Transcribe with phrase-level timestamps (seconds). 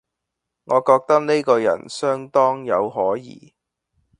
[0.63, 3.53] 我覺得呢個人相當有可疑